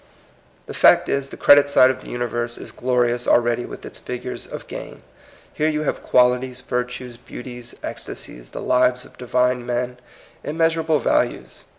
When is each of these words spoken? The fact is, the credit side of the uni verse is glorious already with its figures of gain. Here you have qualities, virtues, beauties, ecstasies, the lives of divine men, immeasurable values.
The 0.65 0.73
fact 0.73 1.09
is, 1.09 1.29
the 1.29 1.37
credit 1.37 1.69
side 1.69 1.91
of 1.91 2.01
the 2.01 2.09
uni 2.09 2.25
verse 2.25 2.57
is 2.57 2.71
glorious 2.71 3.27
already 3.27 3.65
with 3.65 3.85
its 3.85 3.99
figures 3.99 4.47
of 4.47 4.65
gain. 4.67 5.03
Here 5.53 5.67
you 5.69 5.83
have 5.83 6.01
qualities, 6.01 6.59
virtues, 6.61 7.17
beauties, 7.17 7.75
ecstasies, 7.83 8.49
the 8.49 8.63
lives 8.63 9.05
of 9.05 9.19
divine 9.19 9.63
men, 9.63 9.99
immeasurable 10.43 10.97
values. 10.97 11.65